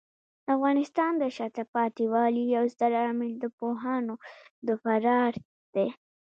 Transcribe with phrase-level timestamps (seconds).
[0.45, 4.15] د افغانستان د شاته پاتې والي یو ستر عامل د پوهانو
[4.67, 5.33] د فرار
[5.75, 5.87] دی.